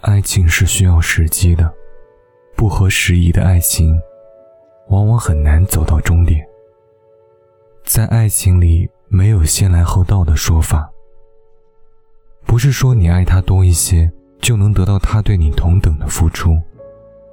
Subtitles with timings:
[0.00, 1.72] 爱情是需要时机的，
[2.56, 4.00] 不合时宜的爱情，
[4.90, 6.46] 往往很难走到终点。
[7.84, 10.88] 在爱情里，没有先来后到的说法。
[12.46, 14.08] 不是说你爱他多一些，
[14.40, 16.56] 就能得到他对你同等的付出。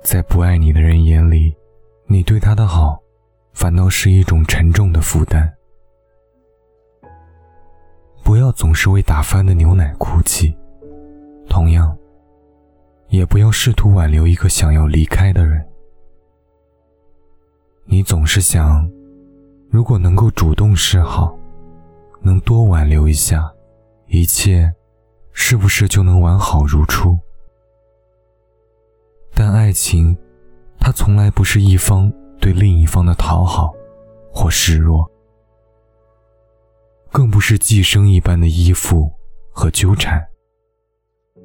[0.04, 1.56] 在不爱你的人眼里，
[2.08, 3.00] 你对他的好，
[3.54, 5.54] 反倒是一种沉重的负担。
[8.24, 10.58] 不要总是为打翻的牛奶哭泣，
[11.48, 11.96] 同样。
[13.10, 15.66] 也不要试图挽留一个想要离开的人。
[17.86, 18.90] 你总是想，
[19.70, 21.38] 如果能够主动示好，
[22.22, 23.52] 能多挽留一下，
[24.08, 24.74] 一切
[25.32, 27.18] 是不是就能完好如初？
[29.34, 30.18] 但爱情，
[30.80, 33.74] 它从来不是一方对另一方的讨好
[34.32, 35.10] 或示弱，
[37.12, 39.12] 更不是寄生一般的依附
[39.52, 40.26] 和纠缠。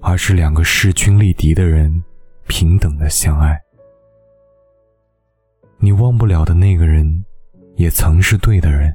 [0.00, 2.02] 而是两个势均力敌的人，
[2.46, 3.60] 平等的相爱。
[5.78, 7.24] 你忘不了的那个人，
[7.76, 8.94] 也曾是对的人。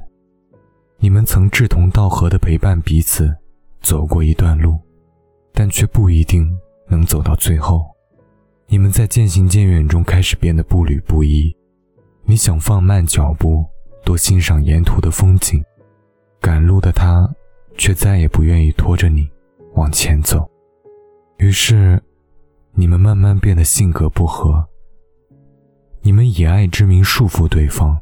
[0.98, 3.34] 你们曾志同道合的陪伴彼此，
[3.80, 4.78] 走过一段路，
[5.52, 6.48] 但却不一定
[6.88, 7.84] 能走到最后。
[8.66, 11.54] 你们在渐行渐远中开始变得步履不一。
[12.24, 13.64] 你想放慢脚步，
[14.04, 15.64] 多欣赏沿途的风景，
[16.40, 17.28] 赶路的他，
[17.76, 19.28] 却再也不愿意拖着你
[19.74, 20.48] 往前走。
[21.38, 22.02] 于是，
[22.72, 24.66] 你们慢慢变得性格不合。
[26.00, 28.00] 你们以爱之名束缚对方，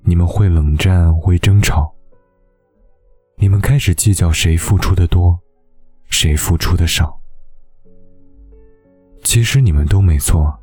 [0.00, 1.92] 你们会冷战，会争吵。
[3.36, 5.38] 你们开始计较谁付出的多，
[6.08, 7.20] 谁付出的少。
[9.24, 10.56] 其实你们都没错，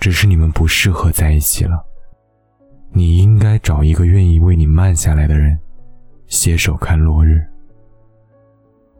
[0.00, 1.84] 只是你们不适合在一起了。
[2.92, 5.58] 你应该找一个愿意为你慢下来的人，
[6.26, 7.46] 携手看落日。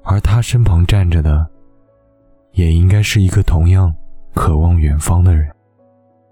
[0.04, 1.50] 而他身旁站着的。
[2.52, 3.94] 也应该是一个同样
[4.34, 5.48] 渴望远方的人。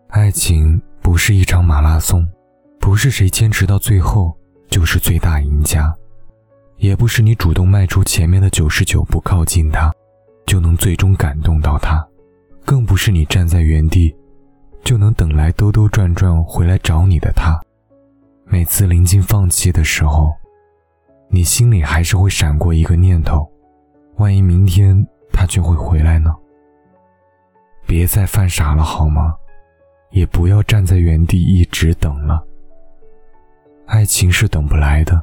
[0.09, 2.27] 爱情不是一场马拉松，
[2.81, 4.37] 不是谁坚持到最后
[4.69, 5.95] 就是最大赢家，
[6.77, 9.93] 也不是你主动迈出前面的九十九步靠近他，
[10.47, 12.07] 就能最终感动到他，
[12.65, 14.15] 更不是你站在原地
[14.83, 17.61] 就能等来兜兜转转回来找你的他。
[18.47, 20.33] 每次临近放弃的时候，
[21.29, 23.47] 你心里还是会闪过一个念头：
[24.17, 25.07] 万一明天……
[25.33, 26.35] 他就会回来呢。
[27.87, 29.35] 别再犯傻了好吗？
[30.11, 32.43] 也不要站在原地一直等了。
[33.87, 35.23] 爱情是等不来的。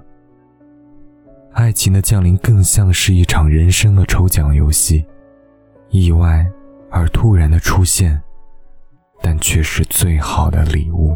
[1.54, 5.06] 爱情的降临更像是一场人生的抽奖游戏，
[5.90, 6.46] 意外
[6.92, 8.22] 而突然的出现，
[9.22, 11.16] 但却是最好的礼物。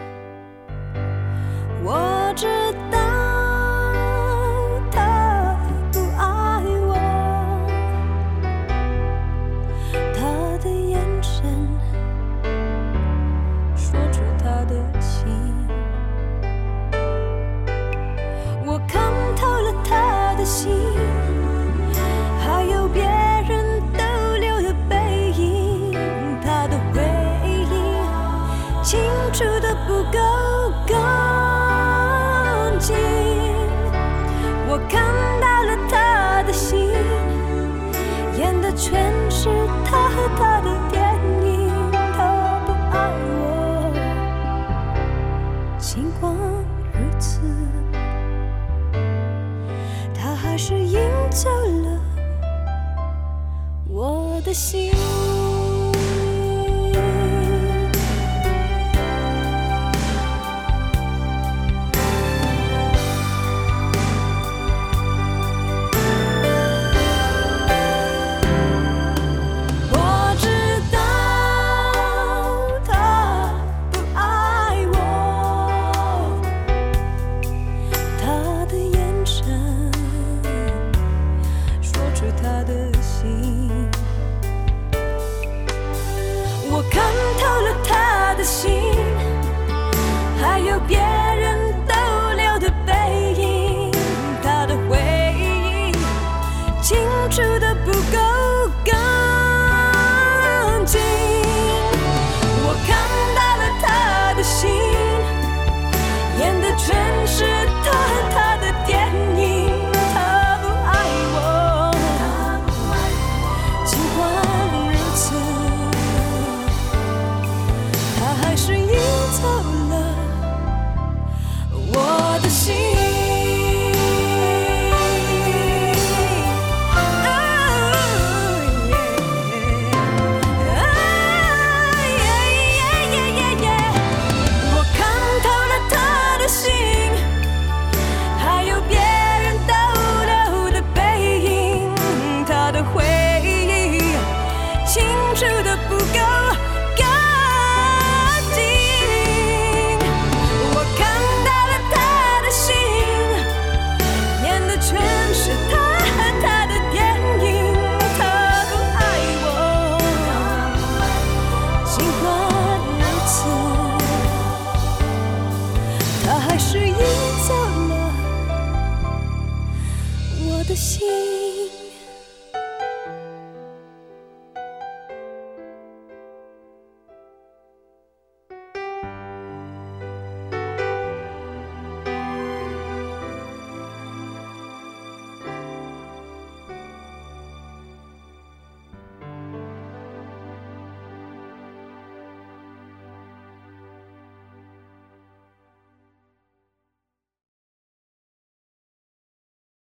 [46.19, 46.33] 话
[46.93, 47.39] 如此
[50.13, 50.99] 他还是赢
[51.29, 51.49] 走
[51.83, 51.99] 了
[53.87, 54.91] 我的心。
[97.41, 98.20] to the